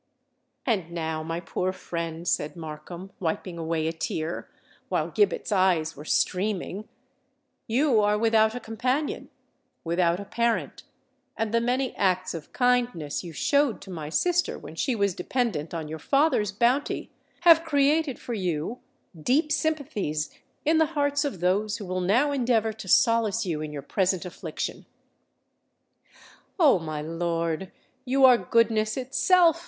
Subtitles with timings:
[0.65, 4.49] "And now, my poor friend," said Markham, wiping away a tear,
[4.89, 6.87] while Gibbet's eyes were streaming,
[7.67, 10.81] "you are without a companion—without a parent;
[11.37, 15.71] and the many acts of kindness you showed to my sister when she was dependant
[15.71, 17.11] on your father's bounty,
[17.41, 18.79] have created for you
[19.15, 20.31] deep sympathies
[20.65, 24.25] in the hearts of those who will now endeavour to solace you in your present
[24.25, 24.87] affliction."
[26.59, 26.79] "Oh!
[26.79, 27.71] my lord,
[28.03, 29.59] you are goodness itself!"